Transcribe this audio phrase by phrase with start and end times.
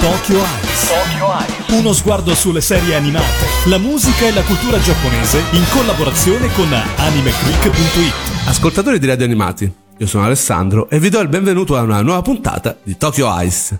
[0.00, 0.88] Tokyo Eyes.
[0.88, 1.78] Tokyo Eyes.
[1.78, 8.48] Uno sguardo sulle serie animate, la musica e la cultura giapponese in collaborazione con animeclick.it.
[8.48, 12.22] Ascoltatori di Radio Animati, io sono Alessandro e vi do il benvenuto a una nuova
[12.22, 13.78] puntata di Tokyo Ice.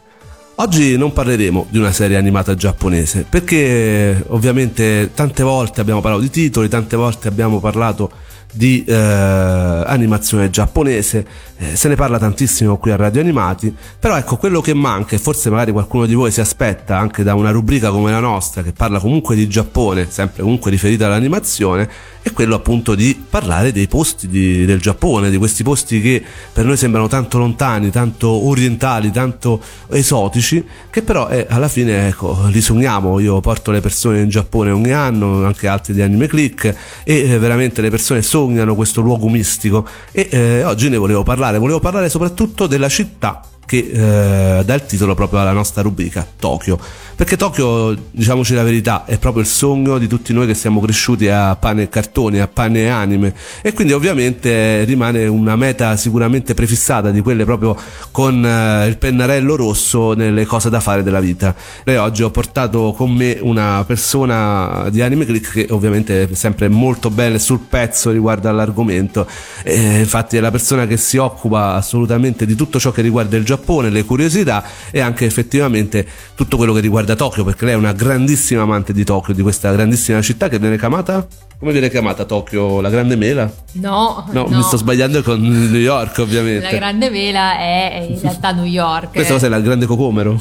[0.57, 6.29] Oggi non parleremo di una serie animata giapponese perché ovviamente tante volte abbiamo parlato di
[6.29, 8.11] titoli, tante volte abbiamo parlato
[8.53, 11.27] di eh, animazione giapponese,
[11.57, 15.19] eh, se ne parla tantissimo qui a Radio Animati, però ecco quello che manca e
[15.19, 18.73] forse magari qualcuno di voi si aspetta anche da una rubrica come la nostra che
[18.73, 21.89] parla comunque di Giappone, sempre comunque riferita all'animazione,
[22.23, 26.65] è quello appunto di parlare dei posti di, del Giappone, di questi posti che per
[26.65, 32.61] noi sembrano tanto lontani, tanto orientali, tanto esotici, che però eh, alla fine ecco, li
[32.61, 33.19] sogniamo.
[33.21, 36.65] Io porto le persone in Giappone ogni anno, anche altri di Anime Click,
[37.05, 39.87] e eh, veramente le persone sognano questo luogo mistico.
[40.13, 44.85] E eh, oggi ne volevo parlare, volevo parlare soprattutto della città che eh, dà il
[44.85, 46.77] titolo proprio alla nostra rubrica, Tokyo.
[47.15, 51.29] Perché Tokyo, diciamoci la verità, è proprio il sogno di tutti noi che siamo cresciuti
[51.29, 53.35] a pane e cartoni, a pane e anime.
[53.63, 57.77] E quindi ovviamente rimane una meta sicuramente prefissata di quelle proprio
[58.11, 61.55] con eh, il pennarello rosso nelle cose da fare della vita.
[61.85, 66.69] E oggi ho portato con me una persona di Anime Click che ovviamente è sempre
[66.69, 69.27] molto bella sul pezzo riguardo all'argomento,
[69.63, 73.45] e infatti è la persona che si occupa assolutamente di tutto ciò che riguarda il
[73.45, 77.77] Giappone, le curiosità e anche effettivamente tutto quello che riguarda da Tokyo perché lei è
[77.77, 81.27] una grandissima amante di Tokyo, di questa grandissima città che viene chiamata
[81.61, 82.81] come viene chiamata Tokyo?
[82.81, 83.53] La Grande Mela?
[83.73, 84.57] No, no, no.
[84.57, 86.63] mi sto sbagliando con New York, ovviamente.
[86.63, 89.13] La Grande Mela è in realtà New York.
[89.13, 90.41] Questa cosa è la Grande Cocomero?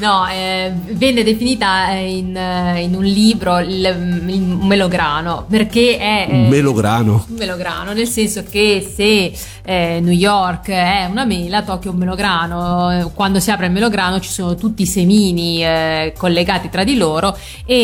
[0.00, 6.26] no, eh, venne definita in, eh, in un libro il, il, melograno perché è.
[6.30, 7.26] Eh, melograno.
[7.28, 9.30] Un melograno, nel senso che se
[9.62, 13.10] eh, New York è una mela, Tokyo è un melograno.
[13.12, 17.36] Quando si apre il melograno ci sono tutti i semini eh, collegati tra di loro
[17.66, 17.76] e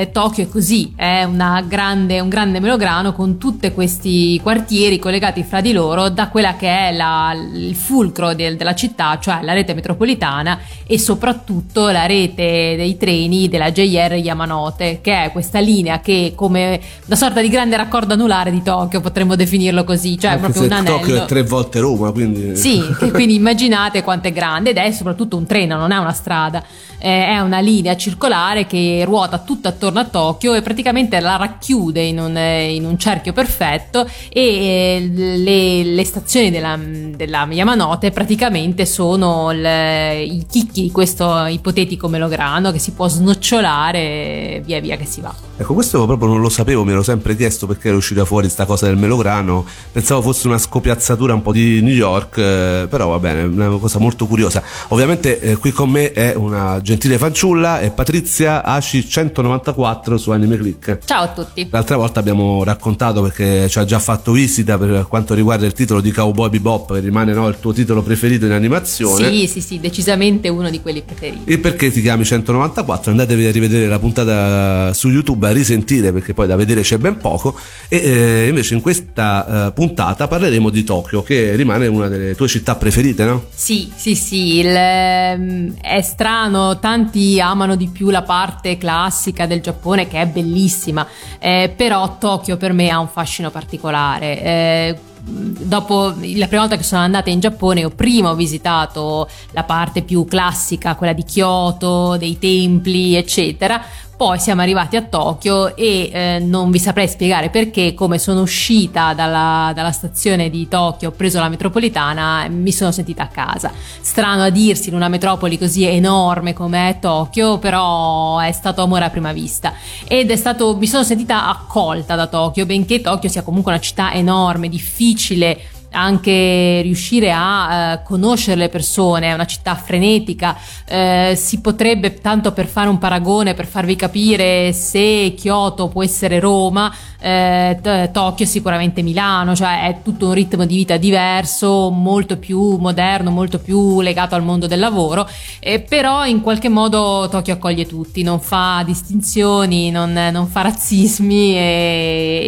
[0.00, 5.42] eh, Tokyo è così, è una grande, un grande melograno con tutti questi quartieri collegati
[5.42, 9.52] fra di loro da quella che è la, il fulcro del, della città, cioè la
[9.52, 16.00] rete metropolitana e soprattutto la rete dei treni della JR Yamanote, che è questa linea
[16.00, 20.42] che come una sorta di grande raccordo anulare di Tokyo, potremmo definirlo così, cioè Anche
[20.42, 20.96] proprio un anello.
[20.98, 22.56] Tokyo è tre volte Roma, quindi...
[22.56, 26.62] Sì, quindi immaginate quanto è grande ed è soprattutto un treno, non è una strada,
[26.98, 31.51] eh, è una linea circolare che ruota tutta attorno a Tokyo e praticamente la racchiude
[31.52, 38.10] racchiude in un, in un cerchio perfetto e eh, le, le stazioni della, della, Yamanote
[38.10, 44.96] praticamente sono il, i chicchi di questo ipotetico melograno che si può snocciolare via via
[44.96, 45.34] che si va.
[45.56, 48.64] Ecco, questo proprio non lo sapevo, mi ero sempre chiesto perché era uscita fuori questa
[48.64, 53.18] cosa del melograno, pensavo fosse una scopiazzatura un po' di New York, eh, però va
[53.18, 54.62] bene, è una cosa molto curiosa.
[54.88, 60.56] Ovviamente eh, qui con me è una gentile fanciulla, è Patrizia Aci 194 su Anime
[60.56, 60.98] Click.
[61.04, 61.68] Ciao a tutti tutti.
[61.70, 66.00] L'altra volta abbiamo raccontato perché ci ha già fatto visita per quanto riguarda il titolo
[66.00, 69.30] di Cowboy Bebop che rimane no, il tuo titolo preferito in animazione.
[69.30, 71.50] Sì, sì, sì, decisamente uno di quelli preferiti.
[71.50, 73.10] E perché ti chiami 194?
[73.10, 77.16] Andatevi a rivedere la puntata su YouTube a risentire perché poi da vedere c'è ben
[77.16, 82.34] poco e eh, invece in questa eh, puntata parleremo di Tokyo che rimane una delle
[82.34, 83.44] tue città preferite, no?
[83.54, 89.60] Sì, sì, sì, il, ehm, è strano, tanti amano di più la parte classica del
[89.60, 91.06] Giappone che è bellissima
[91.38, 94.42] eh, però Tokyo per me ha un fascino particolare.
[94.42, 100.02] Eh, dopo la prima volta che sono andata in Giappone ho prima visitato la parte
[100.02, 103.82] più classica, quella di Kyoto, dei templi, eccetera.
[104.16, 109.14] Poi siamo arrivati a Tokyo e eh, non vi saprei spiegare perché, come sono uscita
[109.14, 113.72] dalla, dalla, stazione di Tokyo, ho preso la metropolitana, mi sono sentita a casa.
[114.00, 119.06] Strano a dirsi in una metropoli così enorme come è Tokyo, però è stato amore
[119.06, 119.72] a prima vista.
[120.06, 124.12] Ed è stato, mi sono sentita accolta da Tokyo, benché Tokyo sia comunque una città
[124.12, 130.56] enorme, difficile anche riuscire a uh, conoscere le persone, è una città frenetica,
[130.88, 136.40] uh, si potrebbe tanto per fare un paragone, per farvi capire se Kyoto può essere
[136.40, 142.36] Roma, uh, Tokyo è sicuramente Milano, cioè è tutto un ritmo di vita diverso, molto
[142.36, 145.28] più moderno, molto più legato al mondo del lavoro,
[145.60, 151.54] eh, però in qualche modo Tokyo accoglie tutti, non fa distinzioni, non, non fa razzismi
[151.54, 151.60] e,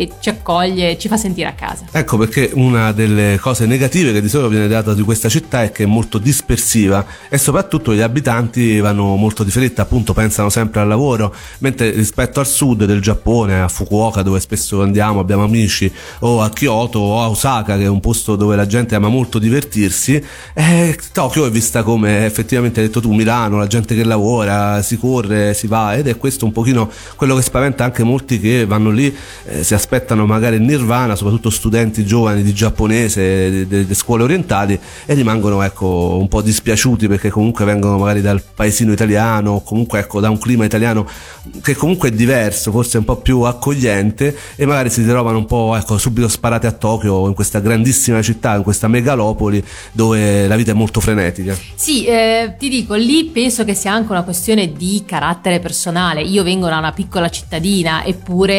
[0.01, 1.85] e ci accoglie, ci fa sentire a casa.
[1.93, 5.73] Ecco perché una delle cose negative che di solito viene data di questa città è
[5.73, 7.05] che è molto dispersiva.
[7.29, 12.41] E soprattutto gli abitanti vanno molto di fretta, appunto pensano sempre al lavoro, mentre rispetto
[12.41, 15.91] al sud del Giappone, a Fukuoka dove spesso andiamo, abbiamo amici,
[16.21, 19.39] o a Kyoto o a Osaka che è un posto dove la gente ama molto
[19.39, 20.23] divertirsi,
[20.55, 24.97] eh, Tokyo è vista come effettivamente hai detto tu Milano, la gente che lavora, si
[24.97, 28.91] corre, si va ed è questo un pochino quello che spaventa anche molti che vanno
[28.91, 29.15] lì,
[29.47, 33.24] eh, si aspettano magari nirvana, soprattutto studenti giovani di giapponese,
[33.67, 38.93] delle scuole orientali e rimangono ecco un po' dispiaciuti perché comunque vengono magari dal paesino
[38.93, 41.07] italiano comunque ecco da un clima italiano
[41.63, 45.75] che comunque è diverso, forse un po' più accogliente e magari si trovano un po'
[45.77, 49.63] ecco subito sparati a Tokyo in questa grandissima città, in questa megalopoli
[49.93, 51.57] dove la vita è molto frenetica.
[51.75, 56.23] Sì, eh, ti dico, lì penso che sia anche una questione di carattere personale.
[56.23, 58.55] Io vengo da una piccola cittadina, eppure,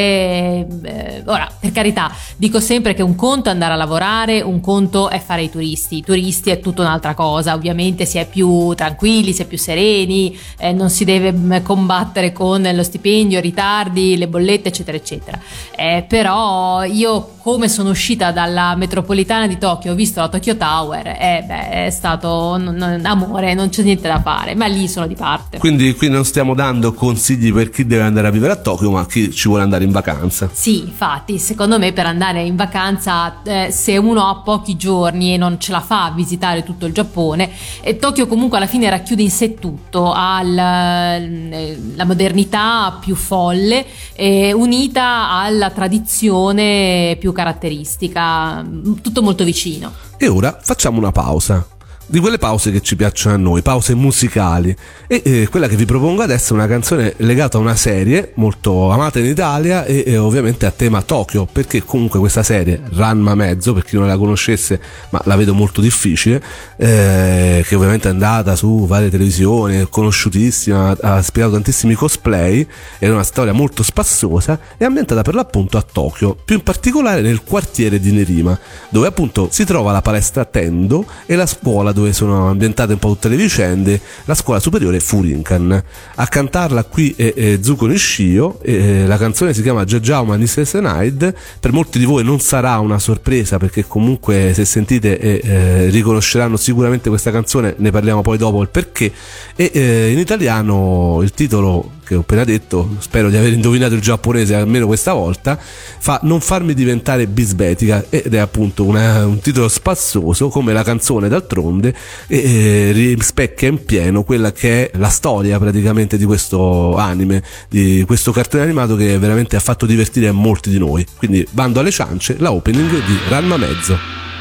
[0.84, 5.10] eh, ora, per carità, dico sempre che un conto è andare a lavorare, un conto
[5.10, 5.98] è fare i turisti.
[5.98, 10.38] I turisti è tutta un'altra cosa, ovviamente si è più tranquilli, si è più sereni,
[10.58, 15.40] eh, non si deve mm, combattere con lo stipendio, i ritardi, le bollette, eccetera, eccetera.
[15.76, 21.06] Eh, però io come sono uscita dalla metropolitana di Tokyo, ho visto la Tokyo Tower,
[21.06, 25.06] eh, beh, è stato n- n- amore, non c'è niente da fare, ma lì sono
[25.06, 25.60] di parte.
[25.60, 29.06] Quindi qui non stiamo dando consigli per chi deve andare a vivere a Tokyo, ma
[29.06, 30.50] chi ci vuole andare in vacanza.
[30.52, 35.38] Sì, infatti, secondo me per andare in vacanza, eh, se uno ha pochi giorni e
[35.38, 37.50] non ce la fa a visitare tutto il Giappone,
[37.82, 43.16] eh, Tokyo comunque alla fine racchiude in sé tutto, ha la, eh, la modernità più
[43.16, 48.64] folle, eh, unita alla tradizione più caratteristica,
[49.02, 49.92] tutto molto vicino.
[50.18, 51.66] E ora facciamo una pausa
[52.08, 54.76] di quelle pause che ci piacciono a noi, pause musicali.
[55.08, 58.90] E eh, quella che vi propongo adesso è una canzone legata a una serie molto
[58.92, 63.74] amata in Italia e, e, ovviamente a tema Tokyo, perché comunque questa serie, Ranma Mezzo,
[63.74, 64.80] per chi non la conoscesse,
[65.10, 66.42] ma la vedo molto difficile,
[66.78, 72.68] eh, che ovviamente è andata su varie televisioni, è conosciutissima, ha spiegato tantissimi cosplay,
[73.00, 77.44] è una storia molto spassosa, è ambientata per l'appunto a Tokyo, più in particolare nel
[77.44, 78.58] quartiere di Nerima,
[78.90, 83.08] dove appunto si trova la palestra Tendo e la scuola dove sono ambientate un po'
[83.08, 85.84] tutte le vicende, la scuola superiore Furinkan.
[86.16, 91.72] A cantarla qui è, è Zuko Nishio, e, la canzone si chiama Jajauma Nisesenaid, per
[91.72, 97.08] molti di voi non sarà una sorpresa perché comunque se sentite eh, eh, riconosceranno sicuramente
[97.08, 99.12] questa canzone, ne parliamo poi dopo il perché,
[99.56, 104.02] e eh, in italiano il titolo che ho appena detto, spero di aver indovinato il
[104.02, 109.68] giapponese almeno questa volta, fa Non farmi diventare bisbetica ed è appunto una, un titolo
[109.68, 111.85] spassoso come la canzone d'altronde
[112.28, 118.04] e eh, rispecchia in pieno quella che è la storia praticamente di questo anime, di
[118.06, 121.06] questo cartone animato che veramente ha fatto divertire molti di noi.
[121.18, 124.35] Quindi bando alle ciance, la opening di Ranma Mezzo.「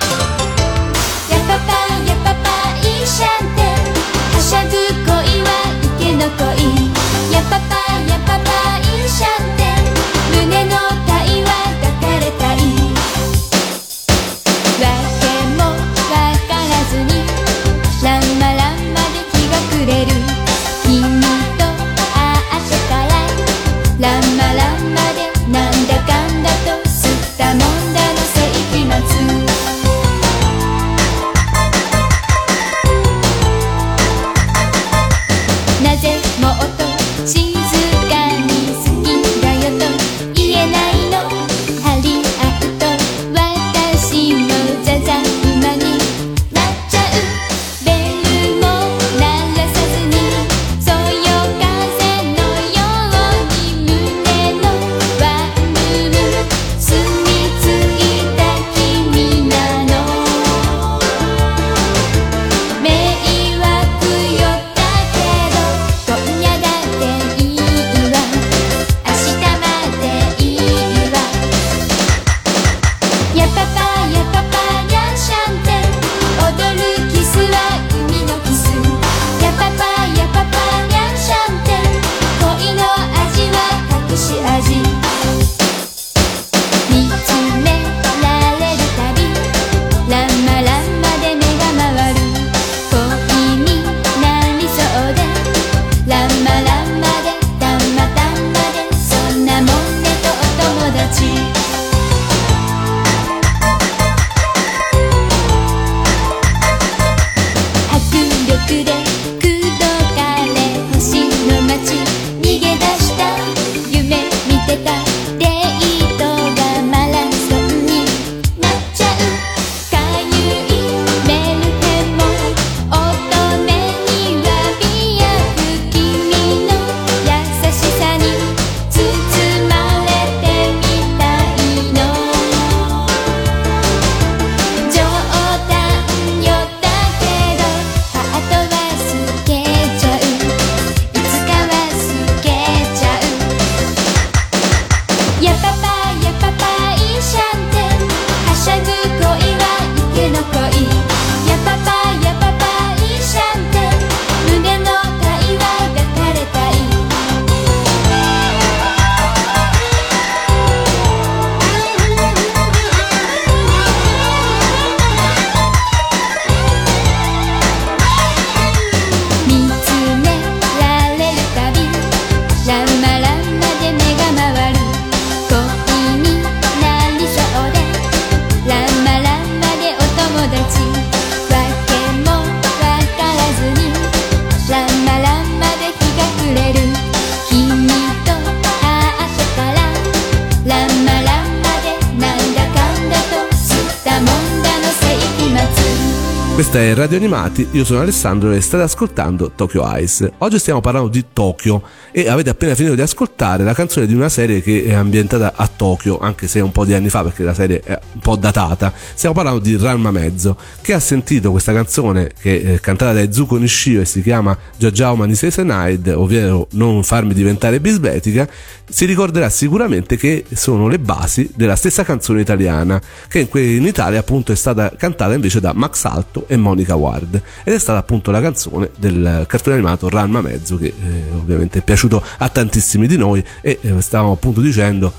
[196.95, 200.33] Radio Animati, io sono Alessandro e state ascoltando Tokyo Ice.
[200.39, 201.83] Oggi stiamo parlando di Tokyo
[202.13, 205.69] e avete appena finito di ascoltare la canzone di una serie che è ambientata a
[205.69, 208.37] Tokyo, anche se è un po' di anni fa perché la serie è un po'
[208.37, 208.93] datata.
[209.13, 213.57] Stiamo parlando di Ranma Mezzo, che ha sentito questa canzone che è cantata da Zuko
[213.57, 218.49] Nishio e si chiama Jajao Manisei Senaid, ovvero Non farmi diventare bisbetica,
[218.89, 224.53] si ricorderà sicuramente che sono le basi della stessa canzone italiana, che in Italia appunto
[224.53, 227.41] è stata cantata invece da Max Alto e Monica Ward.
[227.65, 231.83] Ed è stata appunto la canzone del cartone animato Ranma Mezzo che eh, ovviamente è
[231.83, 233.45] piaciuto a tantissimi di noi.
[233.61, 235.13] E eh, stavamo appunto dicendo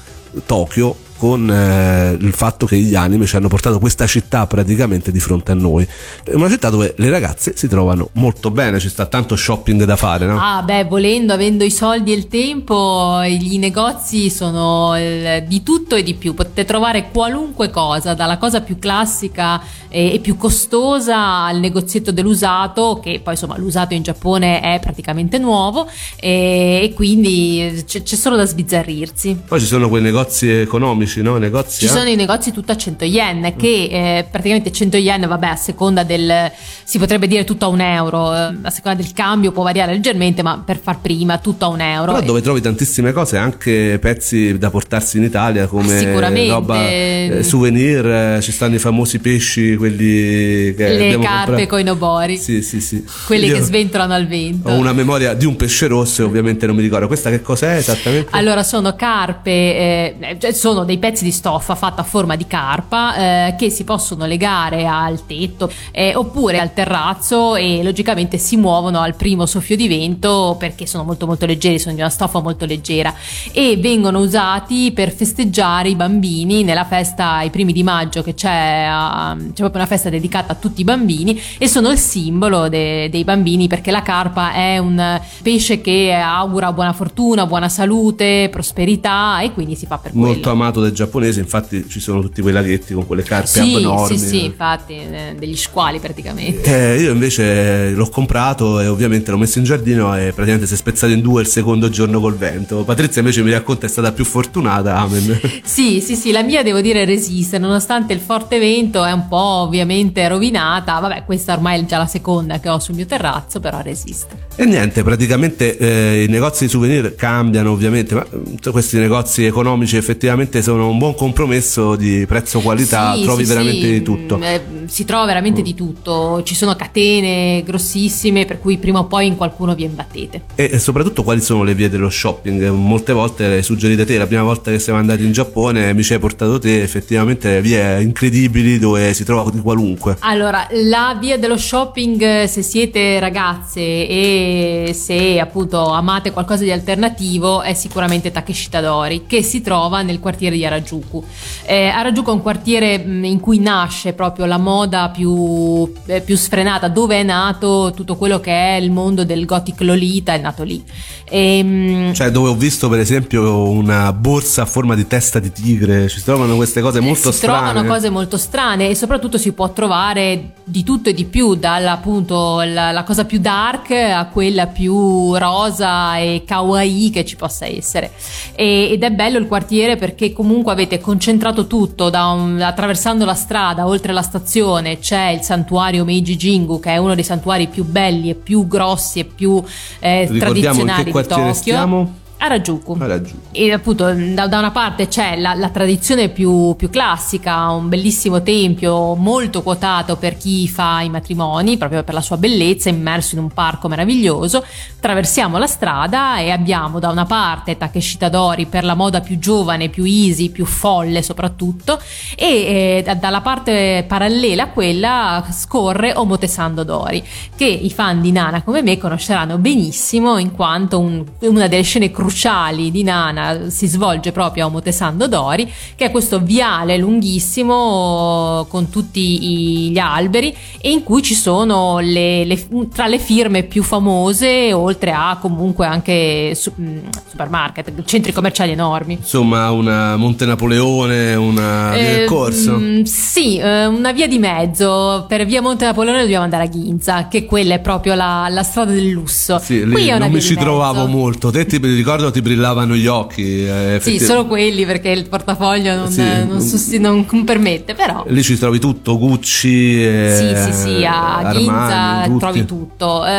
[0.45, 5.19] Tokyo con eh, il fatto che gli anime ci hanno portato questa città praticamente di
[5.19, 5.87] fronte a noi.
[6.23, 9.95] È una città dove le ragazze si trovano molto bene, ci sta tanto shopping da
[9.95, 10.37] fare, no?
[10.39, 15.95] Ah, beh, volendo, avendo i soldi e il tempo, i negozi sono il, di tutto
[15.95, 16.33] e di più.
[16.33, 22.99] Potete trovare qualunque cosa, dalla cosa più classica e, e più costosa al negozietto dell'usato,
[23.01, 28.35] che poi insomma l'usato in Giappone è praticamente nuovo e, e quindi c'è, c'è solo
[28.35, 29.43] da sbizzarrirsi.
[29.47, 31.37] Poi ci sono quei negozi economici economici, no?
[31.37, 31.89] Negozi, Ci eh?
[31.89, 36.03] sono i negozi tutto a 100 yen, che eh, praticamente 100 yen, vabbè, a seconda
[36.03, 36.51] del,
[36.83, 40.41] si potrebbe dire tutto a un euro, eh, a seconda del cambio può variare leggermente,
[40.41, 42.13] ma per far prima tutto a un euro.
[42.13, 46.13] Però dove trovi tantissime cose, anche pezzi da portarsi in Italia come
[46.49, 51.83] roba, eh, souvenir, eh, ci stanno i famosi pesci, quelli che le carpe con i
[51.83, 52.37] nobori.
[52.37, 53.03] Sì, sì, sì.
[53.25, 54.69] Quelli Io che sventolano al vento.
[54.69, 57.07] Ho una memoria di un pesce rosso e ovviamente non mi ricordo.
[57.07, 58.29] Questa che cos'è esattamente?
[58.31, 63.15] Allora, sono carpe, eh, cioè sono dei pezzi di stoffa fatta a forma di carpa
[63.15, 68.99] eh, che si possono legare al tetto eh, oppure al terrazzo e logicamente si muovono
[68.99, 72.65] al primo soffio di vento perché sono molto molto leggeri, sono di una stoffa molto
[72.65, 73.13] leggera
[73.51, 78.87] e vengono usati per festeggiare i bambini nella festa i primi di maggio che c'è,
[78.89, 83.09] uh, c'è proprio una festa dedicata a tutti i bambini e sono il simbolo de-
[83.09, 89.41] dei bambini perché la carpa è un pesce che augura buona fortuna, buona salute, prosperità
[89.41, 90.27] e quindi si fa per quello.
[90.27, 94.17] Molto amato giapponesi giapponese, infatti ci sono tutti quei laghetti con quelle carpe sì, abnormi.
[94.17, 96.95] Sì, sì, infatti, eh, degli squali praticamente.
[96.95, 100.77] Eh, io invece l'ho comprato e ovviamente l'ho messo in giardino e praticamente si è
[100.77, 102.83] spezzato in due il secondo giorno col vento.
[102.83, 105.39] Patrizia invece mi racconta è stata più fortunata, amen.
[105.63, 109.63] Sì, sì, sì, la mia devo dire resiste, nonostante il forte vento è un po'
[109.65, 110.99] ovviamente rovinata.
[110.99, 114.43] Vabbè, questa ormai è già la seconda che ho sul mio terrazzo, però resiste.
[114.55, 119.97] E niente, praticamente eh, i negozi di souvenir cambiano ovviamente, ma eh, questi negozi economici
[119.97, 123.91] effettivamente sono un buon compromesso di prezzo-qualità, sì, trovi sì, veramente sì.
[123.91, 124.39] di tutto.
[124.41, 125.63] Eh, si trova veramente mm.
[125.63, 130.43] di tutto, ci sono catene grossissime per cui prima o poi in qualcuno vi imbattete.
[130.55, 132.69] E, e soprattutto quali sono le vie dello shopping?
[132.69, 136.13] Molte volte le suggerite te, la prima volta che siamo andati in Giappone mi ci
[136.13, 140.17] hai portato te, effettivamente vie incredibili dove si trova di qualunque.
[140.19, 147.61] Allora, la via dello shopping se siete ragazze e se appunto amate qualcosa di alternativo
[147.61, 151.23] è sicuramente Takeshita Dori che si trova nel quartiere di Harajuku Harajuku.
[151.65, 154.74] Eh, Harajuku è un quartiere mm, in cui nasce proprio la moda
[155.13, 159.81] più, eh, più, sfrenata, dove è nato tutto quello che è il mondo del gothic
[159.81, 160.83] Lolita, è nato lì.
[161.27, 165.51] E, ehm, cioè dove ho visto per esempio una borsa a forma di testa di
[165.51, 167.67] tigre, ci si trovano queste cose molto si strane.
[167.67, 171.55] Si trovano cose molto strane e soprattutto si può trovare di tutto e di più,
[171.55, 177.35] dalla appunto la, la cosa più dark a quella più rosa e kawaii che ci
[177.35, 178.11] possa essere.
[178.55, 183.87] E, ed è bello il quartiere perché comunque avete concentrato tutto un, attraversando la strada,
[183.87, 184.63] oltre la stazione
[184.99, 189.19] c'è il santuario Meiji Jingu che è uno dei santuari più belli e più grossi
[189.19, 189.63] e più
[189.99, 191.53] eh, tradizionali di Tokyo.
[191.53, 192.23] Stiamo?
[192.45, 192.97] Harajuku.
[192.99, 193.39] Harajuku.
[193.51, 198.43] E appunto da, da, una parte c'è la, la tradizione più, più, classica, un bellissimo
[198.43, 203.41] tempio molto quotato per chi fa i matrimoni, proprio per la sua bellezza, immerso in
[203.41, 204.63] un parco meraviglioso.
[204.97, 209.89] Attraversiamo la strada e abbiamo da una parte Takeshita Dori per la moda più giovane,
[209.89, 211.99] più easy, più folle soprattutto,
[212.35, 217.23] e eh, dalla parte parallela a quella scorre Omotesando Dori,
[217.55, 222.11] che i fan di Nana come me conosceranno benissimo in quanto un, una delle scene
[222.11, 228.67] cruciali cruciali di Nana si svolge proprio a Omotesando Dori, che è questo viale lunghissimo
[228.69, 233.83] con tutti gli alberi e in cui ci sono le, le, tra le firme più
[233.83, 236.97] famose, oltre a comunque anche su, mm,
[237.29, 239.13] supermarket, centri commerciali enormi.
[239.13, 242.77] Insomma, una Monte Napoleone, una via del eh, corso?
[242.77, 245.25] Mm, sì, eh, una via di mezzo.
[245.27, 248.91] Per via Monte Napoleone dobbiamo andare a Ginza, che quella è proprio la, la strada
[248.91, 249.57] del lusso.
[249.59, 251.49] Sì, lì non mi ci trovavo molto.
[251.49, 253.65] Te ti ricordi ricordo ti brillavano gli occhi.
[253.65, 256.23] Eh, sì, solo quelli perché il portafoglio non, sì.
[256.45, 258.23] non, sosti- non, permette, però.
[258.27, 260.03] Lì ci trovi tutto, Gucci.
[260.03, 263.25] Eh, sì, sì, sì, a Ginza trovi tutto.
[263.25, 263.29] Eh,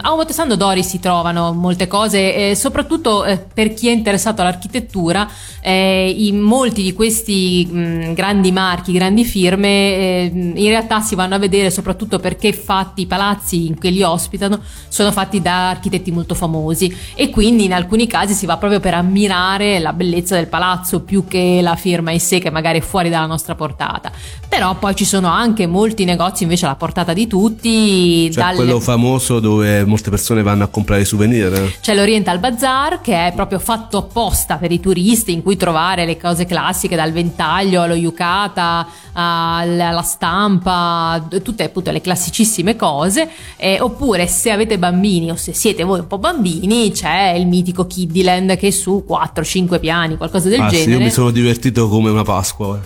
[0.00, 5.28] a Monte Dori si trovano molte cose, eh, soprattutto per chi è interessato all'architettura,
[5.60, 11.34] eh, in molti di questi mh, grandi marchi, grandi firme, eh, in realtà si vanno
[11.34, 16.10] a vedere soprattutto perché fatti i palazzi in cui li ospitano sono fatti da architetti
[16.10, 20.46] molto famosi e quindi in alcuni casi si va proprio per ammirare la bellezza del
[20.46, 24.12] palazzo più che la firma in sé che magari è fuori dalla nostra portata.
[24.46, 28.30] Però poi ci sono anche molti negozi invece alla portata di tutti.
[28.30, 28.56] Cioè dalle...
[28.56, 31.78] quello famoso dove molte persone vanno a comprare souvenir.
[31.80, 36.18] C'è l'Oriental Bazaar che è proprio fatto apposta per i turisti in cui trovare le
[36.18, 43.28] cose classiche dal ventaglio allo yukata alla stampa, tutte appunto le classicissime cose.
[43.56, 47.86] Eh, oppure se avete bambini o se siete voi un po' bambini c'è il mitico
[48.06, 50.84] Kiddyland che è su 4-5 piani, qualcosa del ah, genere.
[50.84, 52.80] Sì, io mi sono divertito come una Pasqua.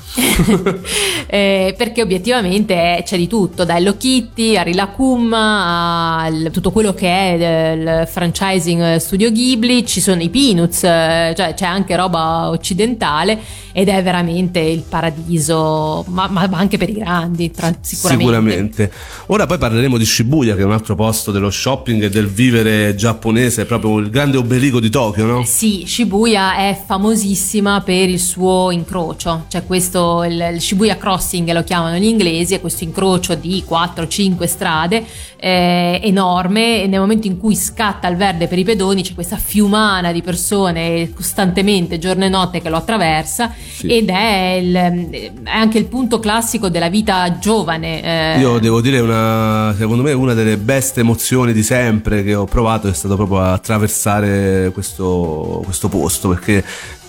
[1.26, 7.08] eh, perché obiettivamente c'è di tutto, da Hello Kitty a Rilakum a tutto quello che
[7.08, 13.38] è il franchising Studio Ghibli, ci sono i Peanuts, cioè c'è anche roba occidentale
[13.72, 18.24] ed è veramente il paradiso, ma, ma anche per i grandi, tra, sicuramente.
[18.24, 18.92] Sicuramente.
[19.26, 22.94] Ora poi parleremo di Shibuya, che è un altro posto dello shopping e del vivere
[22.94, 25.45] giapponese, proprio il grande ombelico di Tokyo, no?
[25.45, 31.62] Sì, Shibuya è famosissima per il suo incrocio, cioè questo, il, il Shibuya Crossing lo
[31.62, 35.05] chiamano gli inglesi, è questo incrocio di 4-5 strade
[35.37, 39.37] eh, enorme e nel momento in cui scatta il verde per i pedoni c'è questa
[39.37, 43.87] fiumana di persone costantemente giorno e notte che lo attraversa sì.
[43.87, 48.35] ed è, il, è, anche il punto classico della vita giovane.
[48.37, 48.40] Eh.
[48.40, 52.88] Io devo dire una, secondo me una delle best emozioni di sempre che ho provato
[52.88, 56.64] è stato proprio attraversare questo, questo posto perché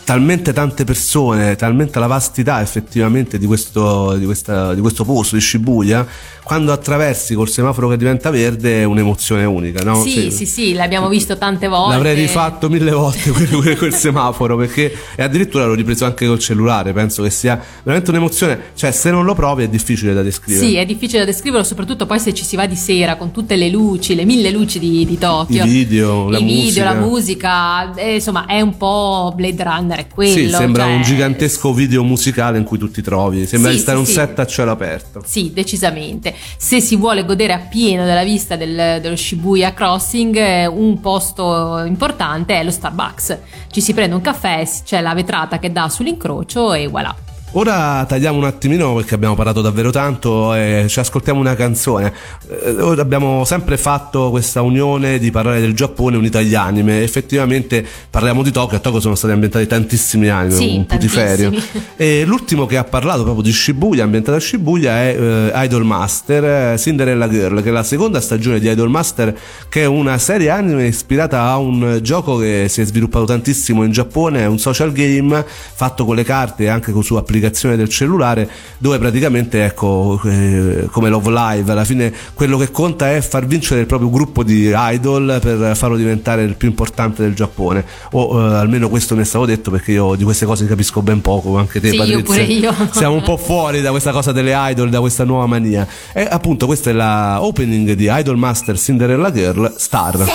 [0.07, 5.41] talmente tante persone, talmente la vastità effettivamente di questo, di questa, di questo posto di
[5.41, 6.07] Shibuya
[6.47, 10.01] quando attraversi col semaforo che diventa verde è un'emozione unica, no?
[10.01, 11.95] Sì, sì, sì, sì l'abbiamo visto tante volte.
[11.95, 16.93] L'avrei rifatto mille volte quel, quel semaforo perché e addirittura l'ho ripreso anche col cellulare,
[16.93, 20.65] penso che sia veramente un'emozione, cioè se non lo provi è difficile da descrivere.
[20.65, 23.57] Sì, è difficile da descriverlo, soprattutto poi se ci si va di sera con tutte
[23.57, 25.65] le luci, le mille luci di, di Tokyo.
[25.65, 26.63] I video, la I musica.
[26.63, 30.31] video, la musica, eh, insomma è un po' Blade Runner, è quello.
[30.31, 30.93] Sì, sembra cioè...
[30.93, 34.09] un gigantesco video musicale in cui tu ti trovi, sembra sì, di stare sì, un
[34.09, 35.23] set a cielo aperto.
[35.25, 40.99] Sì, decisamente se si vuole godere appieno della vista del, dello Shibuya Crossing, eh, un
[40.99, 43.37] posto importante è lo Starbucks.
[43.71, 47.15] Ci si prende un caffè, c'è la vetrata che dà sull'incrocio e voilà.
[47.57, 52.13] Ora tagliamo un attimino perché abbiamo parlato davvero tanto e ci ascoltiamo una canzone.
[52.47, 57.01] Eh, abbiamo sempre fatto questa unione di parlare del Giappone unita agli anime.
[57.01, 61.51] Effettivamente parliamo di Tokyo, a Tokyo sono stati ambientati tantissimi anime, sì, un putiferio.
[61.95, 66.73] E l'ultimo che ha parlato proprio di Shibuya, ambientato a Shibuya, è eh, Idol Master,
[66.73, 69.35] eh, Cinderella Girl, che è la seconda stagione di Idol Master,
[69.67, 73.91] che è una serie anime ispirata a un gioco che si è sviluppato tantissimo in
[73.91, 77.75] Giappone, è un social game fatto con le carte e anche con su applicazioni applicazione
[77.75, 83.21] del cellulare dove praticamente ecco eh, come Love Live alla fine quello che conta è
[83.21, 87.85] far vincere il proprio gruppo di idol per farlo diventare il più importante del Giappone.
[88.11, 91.21] O eh, almeno questo mi è stato detto perché io di queste cose capisco ben
[91.21, 92.17] poco anche te sì, Patrizia.
[92.17, 92.89] io pure io.
[92.91, 95.87] siamo un po' fuori da questa cosa delle idol da questa nuova mania.
[96.13, 100.25] E appunto questa è la opening di Idol Master Cinderella Girl Star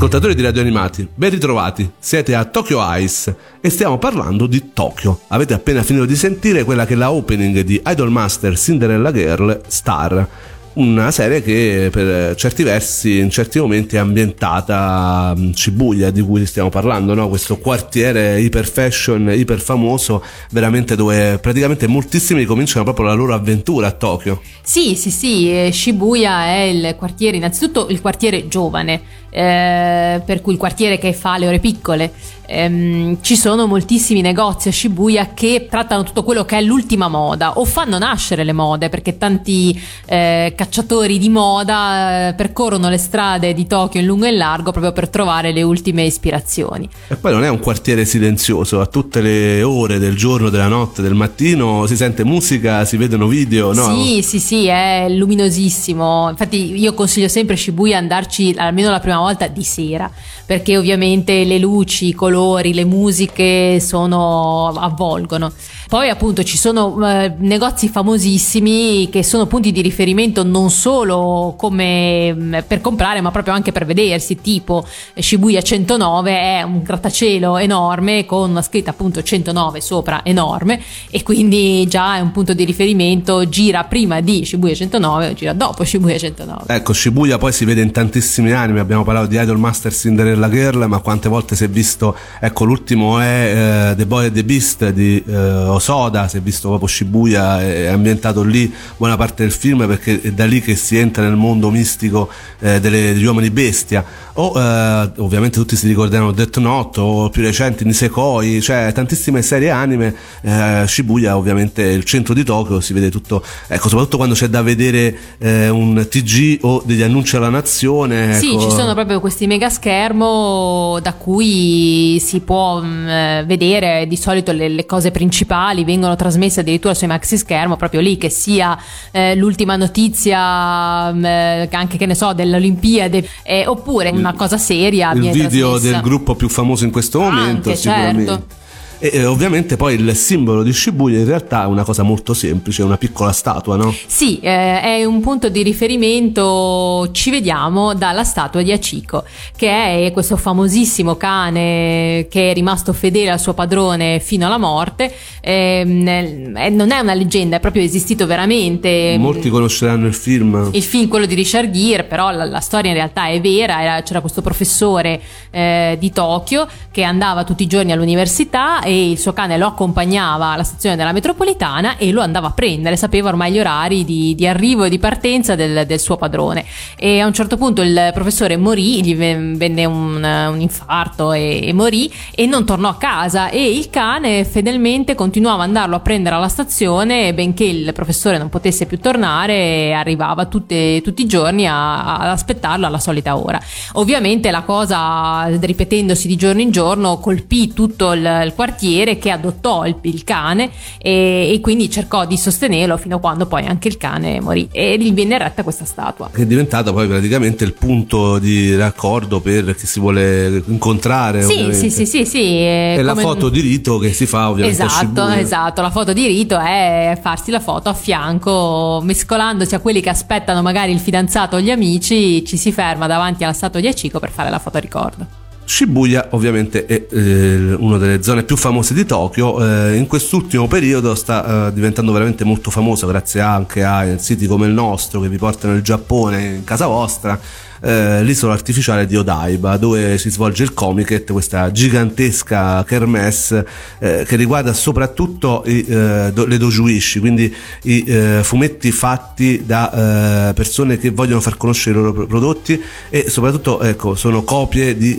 [0.00, 1.90] Ascoltatori di Radio Animati, ben ritrovati.
[1.98, 5.20] Siete a Tokyo Ice e stiamo parlando di Tokyo.
[5.28, 10.26] Avete appena finito di sentire quella che è la opening di Idolmaster Cinderella Girl Star
[10.72, 16.46] una serie che per certi versi in certi momenti è ambientata a Shibuya di cui
[16.46, 17.28] stiamo parlando no?
[17.28, 23.88] questo quartiere iper fashion iper famoso veramente dove praticamente moltissimi cominciano proprio la loro avventura
[23.88, 30.20] a Tokyo sì sì sì eh, Shibuya è il quartiere innanzitutto il quartiere giovane eh,
[30.24, 32.12] per cui il quartiere che fa le ore piccole
[32.50, 37.58] ehm, ci sono moltissimi negozi a Shibuya che trattano tutto quello che è l'ultima moda
[37.58, 43.54] o fanno nascere le mode perché tanti eh, cacciatori di moda eh, percorrono le strade
[43.54, 46.88] di Tokyo in lungo e in largo proprio per trovare le ultime ispirazioni.
[47.08, 51.02] E poi non è un quartiere silenzioso, a tutte le ore del giorno, della notte,
[51.02, 53.94] del mattino si sente musica, si vedono video, no?
[53.94, 56.28] Sì, sì, sì, è luminosissimo.
[56.30, 60.10] Infatti io consiglio sempre Shibuya andarci almeno la prima volta di sera,
[60.44, 65.52] perché ovviamente le luci, i colori le musiche sono, avvolgono.
[65.88, 72.32] Poi appunto ci sono eh, negozi famosissimi che sono punti di riferimento non solo come
[72.32, 78.24] mm, per comprare ma proprio anche per vedersi, tipo Shibuya 109 è un grattacielo enorme
[78.24, 80.80] con una scritta appunto 109 sopra enorme
[81.10, 85.52] e quindi già è un punto di riferimento, gira prima di Shibuya 109 o gira
[85.52, 86.62] dopo Shibuya 109.
[86.68, 90.86] Ecco, Shibuya poi si vede in tantissimi anime, abbiamo parlato di Idol Master Cinderella Girl,
[90.86, 94.90] ma quante volte si è visto, ecco l'ultimo è uh, The Boy and the Beast
[94.90, 99.86] di uh, Soda, si è visto proprio Shibuya, è ambientato lì buona parte del film
[99.86, 102.28] perché è da lì che si entra nel mondo mistico
[102.60, 104.04] eh, delle, degli uomini bestia.
[104.34, 109.70] O eh, ovviamente tutti si ricordano Death Note o più recenti Nisekoi, cioè tantissime serie
[109.70, 110.14] anime.
[110.40, 114.48] Eh, Shibuya ovviamente è il centro di Tokyo, si vede tutto, ecco, soprattutto quando c'è
[114.48, 118.34] da vedere eh, un TG o degli annunci alla nazione.
[118.34, 118.62] Sì, ecco.
[118.62, 124.52] ci sono proprio questi mega schermo da cui si può mh, mm, vedere di solito
[124.52, 128.76] le, le cose principali vengono trasmesse addirittura sui maxi schermo, proprio lì che sia
[129.10, 135.12] eh, l'ultima notizia mm, eh, anche che ne so dell'Olimpiade eh, oppure una cosa seria.
[135.12, 135.92] Il video trasmessa.
[135.92, 138.24] del gruppo più famoso in questo momento, Anche, sicuramente.
[138.26, 138.58] certo.
[139.02, 142.82] E eh, ovviamente poi il simbolo di Shibuya in realtà è una cosa molto semplice,
[142.82, 143.94] una piccola statua, no?
[144.06, 149.24] Sì, eh, è un punto di riferimento, ci vediamo dalla statua di Achiko,
[149.56, 155.10] che è questo famosissimo cane che è rimasto fedele al suo padrone fino alla morte.
[155.40, 159.16] Eh, non è una leggenda, è proprio esistito veramente.
[159.18, 160.68] Molti conosceranno il film.
[160.74, 163.80] Il film, quello di Richard Gere, però la, la storia in realtà è vera.
[163.80, 169.18] Era, c'era questo professore eh, di Tokyo che andava tutti i giorni all'università e il
[169.20, 173.52] suo cane lo accompagnava alla stazione della metropolitana e lo andava a prendere, sapeva ormai
[173.52, 176.64] gli orari di, di arrivo e di partenza del, del, suo padrone.
[176.96, 181.72] E a un certo punto il professore morì, gli venne un, un infarto e, e,
[181.72, 186.34] morì e non tornò a casa e il cane fedelmente continuava ad andarlo a prendere
[186.34, 192.16] alla stazione benché il professore non potesse più tornare arrivava tutte, tutti i giorni a,
[192.16, 193.60] ad aspettarlo alla solita ora.
[193.92, 199.30] Ovviamente la cosa ripetendosi di giorno in giorno colpì tutto il, il quartiere quartiere che
[199.30, 203.88] adottò il, il cane e, e, quindi cercò di sostenerlo fino a quando poi anche
[203.88, 206.30] il cane morì e gli venne eretta questa statua.
[206.32, 211.42] Che è diventata poi praticamente il punto di raccordo per chi si vuole incontrare.
[211.42, 211.78] Sì, ovviamente.
[211.78, 212.56] sì, sì, sì, sì.
[212.56, 213.02] È come...
[213.02, 214.82] la foto di rito che si fa ovviamente.
[214.82, 215.82] Esatto, esatto.
[215.82, 220.62] La foto di rito è farsi la foto a fianco, mescolandosi a quelli che aspettano
[220.62, 224.30] magari il fidanzato o gli amici, ci si ferma davanti alla statua di Acico per
[224.30, 225.39] fare la foto ricordo.
[225.70, 231.14] Shibuya ovviamente è eh, una delle zone più famose di Tokyo, eh, in quest'ultimo periodo
[231.14, 235.36] sta eh, diventando veramente molto famosa grazie anche a siti come il nostro che vi
[235.36, 237.38] portano il Giappone in casa vostra
[237.80, 243.66] eh, l'isola artificiale di Odaiba dove si svolge il Comiket, questa gigantesca kermesse
[243.98, 250.52] eh, che riguarda soprattutto i, eh, do, le dojuishi, quindi i eh, fumetti fatti da
[250.54, 255.18] persone che vogliono far conoscere i loro prodotti e soprattutto ecco, sono copie di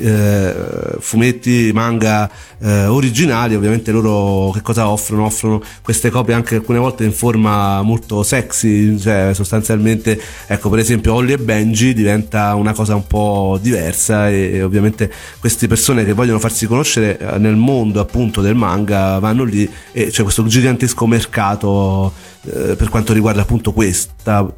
[0.99, 2.29] fumetti, manga
[2.61, 5.25] originali, ovviamente loro che cosa offrono?
[5.25, 11.13] Offrono queste copie anche alcune volte in forma molto sexy, cioè sostanzialmente ecco per esempio
[11.13, 16.39] Holly e Benji diventa una cosa un po' diversa e, ovviamente queste persone che vogliono
[16.39, 22.13] farsi conoscere eh, nel mondo appunto del manga vanno lì e c'è questo gigantesco mercato
[22.43, 24.09] eh, per quanto riguarda appunto questo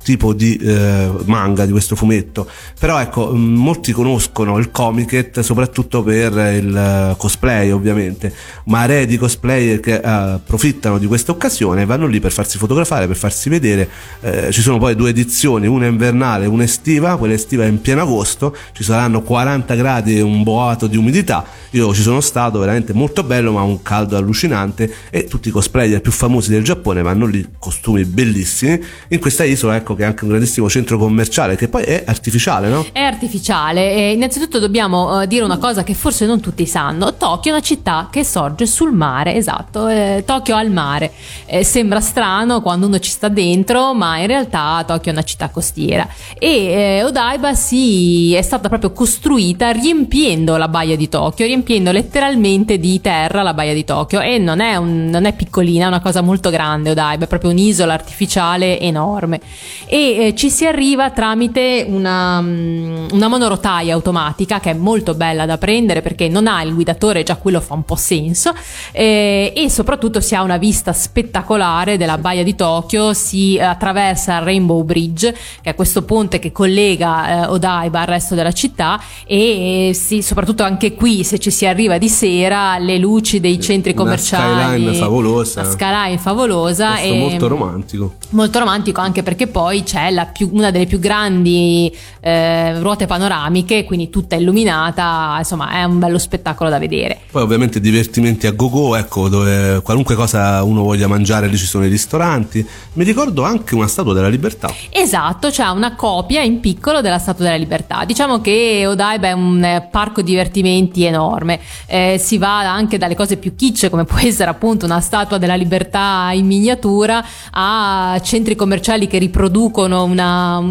[0.03, 2.47] tipo di eh, manga, di questo fumetto.
[2.79, 8.33] Però ecco, mm, molti conoscono il Comiket soprattutto per il cosplay ovviamente,
[8.65, 13.07] ma re di cosplayer che eh, approfittano di questa occasione vanno lì per farsi fotografare,
[13.07, 13.89] per farsi vedere.
[14.21, 18.01] Eh, ci sono poi due edizioni, una invernale, una estiva, quella estiva è in pieno
[18.01, 21.45] agosto, ci saranno 40 gradi e un boato di umidità.
[21.71, 26.01] Io ci sono stato, veramente molto bello, ma un caldo allucinante e tutti i cosplayer
[26.01, 30.23] più famosi del Giappone vanno lì, costumi bellissimi, in questa isola, ecco che è anche
[30.23, 32.85] un grandissimo centro commerciale che poi è artificiale, no?
[32.91, 37.15] È artificiale e innanzitutto dobbiamo uh, dire una cosa che forse non tutti sanno.
[37.15, 41.11] Tokyo è una città che sorge sul mare, esatto, eh, Tokyo al mare.
[41.45, 45.49] Eh, sembra strano quando uno ci sta dentro, ma in realtà Tokyo è una città
[45.49, 46.07] costiera
[46.37, 52.77] e eh, Odaiba si è stata proprio costruita riempiendo la baia di Tokyo, riempiendo letteralmente
[52.77, 56.01] di terra la baia di Tokyo e non è, un, non è piccolina, è una
[56.01, 59.39] cosa molto grande Odaiba, è proprio un'isola artificiale enorme.
[59.85, 59.97] E
[60.27, 65.57] eh, ci si arriva tramite una, mm, una monorotaia automatica che è molto bella da
[65.57, 68.53] prendere perché non ha il guidatore, già quello fa un po' senso
[68.91, 74.43] eh, e soprattutto si ha una vista spettacolare della baia di Tokyo, si attraversa il
[74.43, 79.89] Rainbow Bridge che è questo ponte che collega eh, Odaiba al resto della città e
[79.89, 83.93] eh, sì, soprattutto anche qui se ci si arriva di sera le luci dei centri
[83.93, 85.61] commerciali una skyline favolosa.
[85.61, 88.15] una skyline favolosa e molto romantico.
[88.29, 94.09] Molto romantico anche perché poi c'è più, una delle più grandi eh, ruote panoramiche quindi
[94.09, 97.19] tutta illuminata insomma è un bello spettacolo da vedere.
[97.31, 101.85] Poi ovviamente divertimenti a go-go ecco dove qualunque cosa uno voglia mangiare lì ci sono
[101.85, 102.65] i ristoranti.
[102.93, 104.71] Mi ricordo anche una statua della libertà.
[104.89, 108.05] Esatto c'è una copia in piccolo della Statua della Libertà.
[108.05, 113.55] Diciamo che Odaiba è un parco divertimenti enorme, eh, si va anche dalle cose più
[113.55, 119.17] kitsch come può essere appunto una Statua della Libertà in miniatura a centri commerciali che
[119.17, 120.61] riproducono una,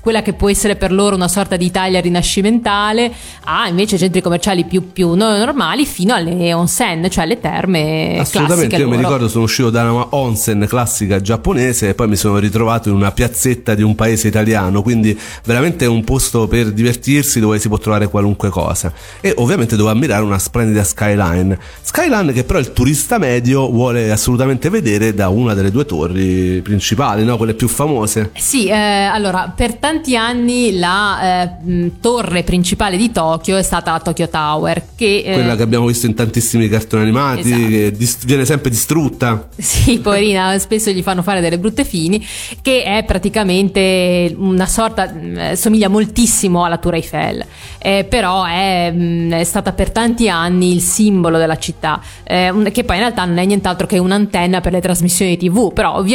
[0.00, 3.12] quella che può essere per loro una sorta di Italia rinascimentale
[3.44, 8.84] a invece centri commerciali più, più normali fino alle onsen, cioè alle terme Assolutamente, io
[8.84, 8.96] loro.
[8.96, 12.94] mi ricordo sono uscito da una onsen classica giapponese e poi mi sono ritrovato in
[12.94, 17.68] una piazzetta di un paese italiano quindi veramente è un posto per divertirsi dove si
[17.68, 21.58] può trovare qualunque cosa e ovviamente dove ammirare una splendida skyline.
[21.80, 26.21] Skyline che però il turista medio vuole assolutamente vedere da una delle due torri
[26.62, 27.36] principali, no?
[27.36, 28.30] quelle più famose.
[28.36, 34.00] Sì, eh, allora per tanti anni la eh, torre principale di Tokyo è stata la
[34.00, 37.68] Tokyo Tower, che, eh, quella che abbiamo visto in tantissimi cartoni animati, esatto.
[37.68, 39.48] che dist- viene sempre distrutta.
[39.56, 42.24] Sì, poverina, spesso gli fanno fare delle brutte fini,
[42.60, 45.12] che è praticamente una sorta,
[45.54, 47.44] somiglia moltissimo alla Tour Eiffel,
[47.78, 48.92] eh, però è,
[49.30, 53.38] è, stata per tanti anni il simbolo della città, eh, che poi in realtà non
[53.38, 56.11] è nient'altro che un'antenna per le trasmissioni tv, però ovviamente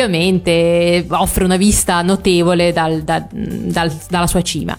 [1.09, 4.77] offre una vista notevole dal, dal, dal, dalla sua cima.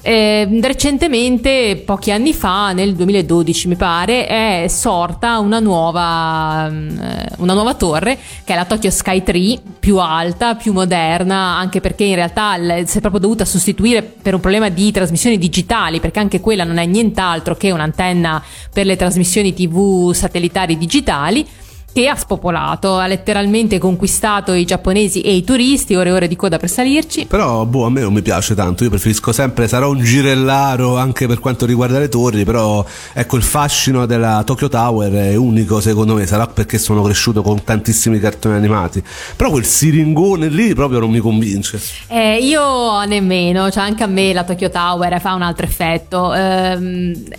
[0.00, 6.98] Eh, recentemente, pochi anni fa, nel 2012 mi pare, è sorta una nuova, mm,
[7.38, 12.04] una nuova torre che è la Tokyo Sky Tree, più alta, più moderna, anche perché
[12.04, 12.54] in realtà
[12.84, 16.78] si è proprio dovuta sostituire per un problema di trasmissioni digitali, perché anche quella non
[16.78, 21.44] è nient'altro che un'antenna per le trasmissioni TV satellitari digitali
[21.92, 26.36] che ha spopolato, ha letteralmente conquistato i giapponesi e i turisti, ore e ore di
[26.36, 27.26] coda per salirci.
[27.26, 31.26] Però, boh, a me non mi piace tanto, io preferisco sempre, sarò un girellaro anche
[31.26, 36.14] per quanto riguarda le torri, però ecco il fascino della Tokyo Tower è unico secondo
[36.14, 39.02] me, sarà perché sono cresciuto con tantissimi cartoni animati,
[39.34, 41.80] però quel siringone lì proprio non mi convince.
[42.08, 46.78] Eh, io nemmeno, cioè anche a me la Tokyo Tower fa un altro effetto, eh,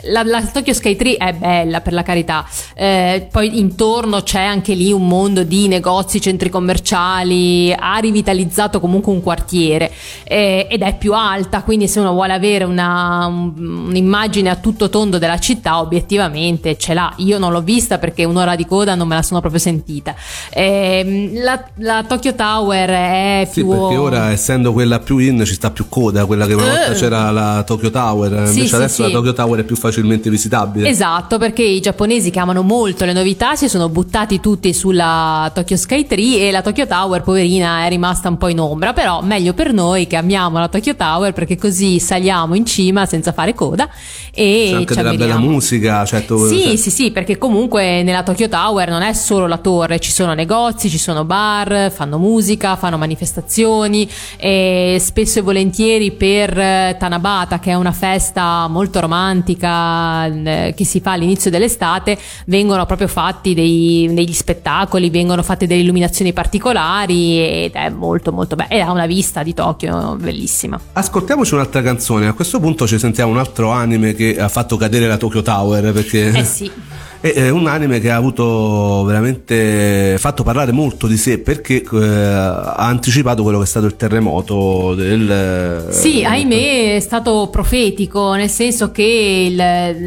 [0.03, 4.73] la, la, Tokyo Sky Tree è bella per la carità, eh, poi intorno c'è anche
[4.73, 9.91] lì un mondo di negozi, centri commerciali, ha rivitalizzato comunque un quartiere
[10.23, 13.53] eh, ed è più alta, quindi se uno vuole avere una, un,
[13.87, 17.13] un'immagine a tutto tondo della città, obiettivamente ce l'ha.
[17.17, 20.15] Io non l'ho vista perché un'ora di coda non me la sono proprio sentita.
[20.49, 23.69] Eh, la, la, Tokyo Tower è sì, più...
[23.69, 26.95] perché ora essendo quella più in ci sta più coda, quella che una volta uh.
[26.95, 30.87] c'era la Tokyo Tower, invece sì, adesso sì, la Tokyo Tower è più facilmente visitabile.
[30.87, 35.75] Esatto, perché i giapponesi che amano molto le novità si sono buttati tutti sulla Tokyo
[35.75, 39.53] Sky Tree e la Tokyo Tower, poverina, è rimasta un po' in ombra, però meglio
[39.53, 43.89] per noi che amiamo la Tokyo Tower perché così saliamo in cima senza fare coda
[44.31, 46.47] e C'è anche della bella musica, certo.
[46.47, 46.75] Sì, cioè.
[46.75, 50.89] sì, sì, perché comunque nella Tokyo Tower non è solo la torre, ci sono negozi,
[50.89, 57.75] ci sono bar, fanno musica, fanno manifestazioni e spesso e volentieri per Tanabata, che è
[57.75, 64.33] una festa molto romantica eh, che si fa all'inizio dell'estate, vengono proprio fatti dei, negli
[64.33, 69.43] spettacoli vengono fatte delle illuminazioni particolari ed è molto molto bello e ha una vista
[69.43, 70.79] di Tokyo bellissima.
[70.93, 75.07] Ascoltiamoci un'altra canzone a questo punto ci sentiamo un altro anime che ha fatto cadere
[75.07, 76.71] la Tokyo Tower perché eh sì
[77.21, 82.75] è un anime che ha avuto veramente fatto parlare molto di sé perché eh, ha
[82.75, 88.91] anticipato quello che è stato il terremoto del Sì, ahimè è stato profetico, nel senso
[88.91, 89.55] che il,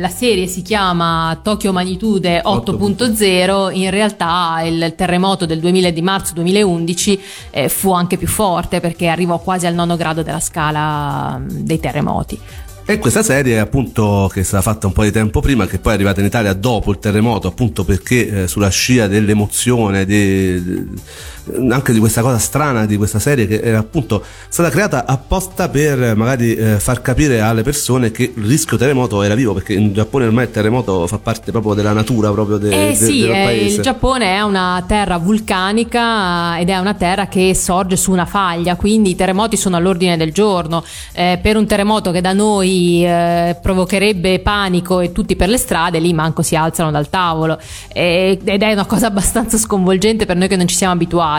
[0.00, 6.32] la serie si chiama Tokyo Magnitude 8.0, in realtà il terremoto del 2000 di marzo
[6.32, 7.20] 2011
[7.50, 12.40] eh, fu anche più forte perché arrivò quasi al nono grado della scala dei terremoti.
[12.84, 15.92] E questa serie appunto che è stata fatta un po' di tempo prima, che poi
[15.92, 20.86] è arrivata in Italia dopo il terremoto, appunto perché eh, sulla scia dell'emozione, de,
[21.70, 26.14] anche di questa cosa strana di questa serie che era appunto stata creata apposta per
[26.16, 30.26] magari eh, far capire alle persone che il rischio terremoto era vivo, perché in Giappone
[30.26, 33.76] ormai il terremoto fa parte proprio della natura proprio de, eh sì, del eh, paese.
[33.76, 38.76] Il Giappone è una terra vulcanica ed è una terra che sorge su una faglia,
[38.76, 40.84] quindi i terremoti sono all'ordine del giorno.
[41.12, 45.98] Eh, per un terremoto che da noi eh, provocherebbe panico e tutti per le strade,
[45.98, 47.58] lì manco si alzano dal tavolo
[47.92, 51.31] e, ed è una cosa abbastanza sconvolgente per noi che non ci siamo abituati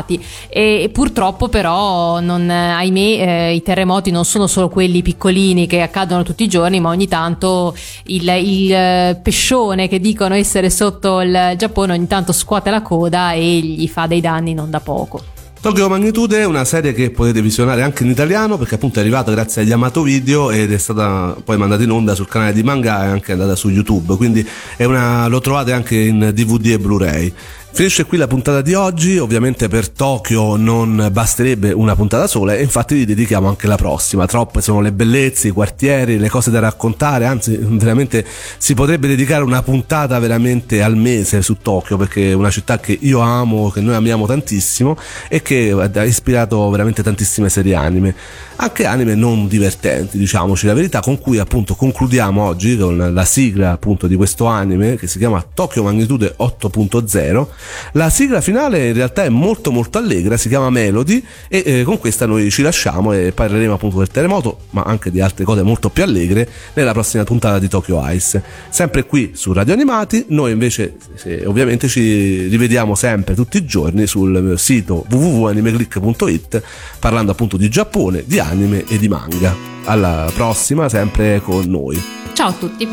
[0.50, 5.82] e, e purtroppo però non, ahimè eh, i terremoti non sono solo quelli piccolini che
[5.82, 7.76] accadono tutti i giorni ma ogni tanto
[8.06, 13.34] il, il eh, pescione che dicono essere sotto il Giappone ogni tanto scuote la coda
[13.34, 15.34] e gli fa dei danni non da poco.
[15.64, 19.32] Tokyo Magnitude è una serie che potete visionare anche in italiano perché appunto è arrivata
[19.32, 23.06] grazie agli Amato Video ed è stata poi mandata in onda sul canale di Manga
[23.06, 24.46] e anche andata su YouTube, quindi
[24.80, 27.34] una, lo trovate anche in DVD e Blu-ray.
[27.76, 32.62] Finisce qui la puntata di oggi, ovviamente per Tokyo non basterebbe una puntata sola e
[32.62, 34.28] infatti vi dedichiamo anche la prossima.
[34.28, 38.24] Troppe sono le bellezze, i quartieri, le cose da raccontare, anzi veramente
[38.60, 42.96] si potrebbe dedicare una puntata veramente al mese su Tokyo perché è una città che
[43.02, 44.96] io amo, che noi amiamo tantissimo
[45.28, 48.14] e che ha ispirato veramente tantissime serie anime,
[48.58, 53.72] anche anime non divertenti, diciamoci la verità, con cui appunto concludiamo oggi con la sigla
[53.72, 57.48] appunto di questo anime che si chiama Tokyo Magnitude 8.0
[57.94, 62.00] la sigla finale in realtà è molto molto allegra, si chiama Melody e eh, con
[62.00, 65.90] questa noi ci lasciamo e parleremo appunto del terremoto, ma anche di altre cose molto
[65.90, 68.42] più allegre nella prossima puntata di Tokyo Ice.
[68.70, 74.08] Sempre qui su Radio Animati, noi invece se, ovviamente ci rivediamo sempre tutti i giorni
[74.08, 76.62] sul sito www.animeclick.it
[77.00, 79.56] parlando appunto di Giappone, di anime e di manga.
[79.86, 82.02] Alla prossima, sempre con noi.
[82.34, 82.88] Ciao a tutti.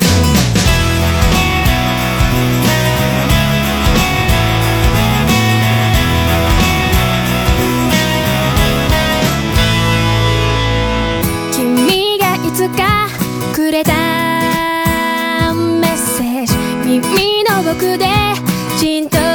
[13.71, 13.93] くれた
[15.55, 16.55] メッセージ。
[16.85, 18.07] 耳の奥で
[18.79, 19.30] じんと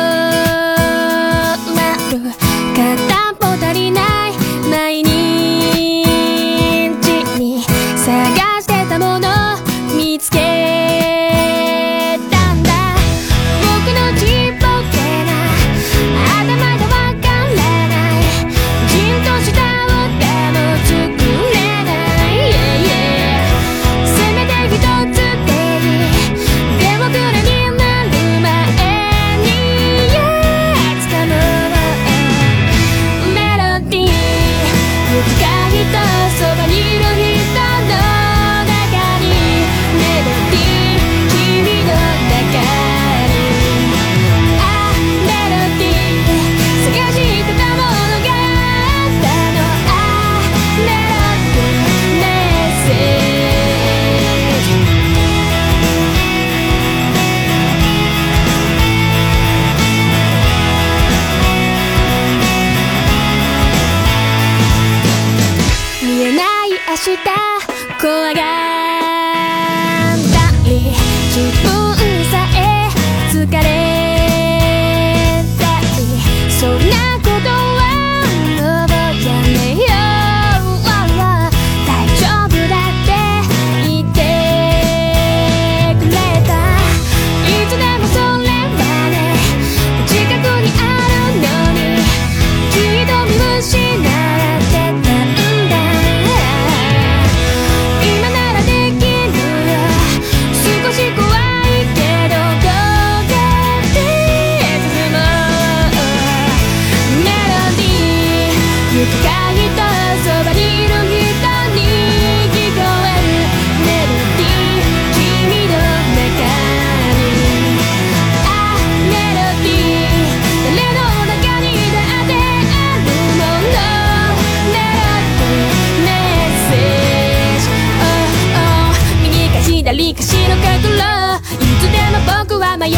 [129.85, 130.97] 左かしの角
[131.37, 132.97] いつでも僕は迷って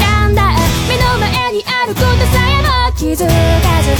[0.00, 0.56] たんだ。
[0.88, 3.30] 目の前にあることさえも気づか
[3.84, 3.92] ず、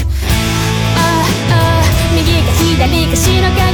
[0.96, 1.20] oh,
[1.52, 1.84] oh
[2.16, 2.48] 右か
[2.88, 3.73] 左か白か黒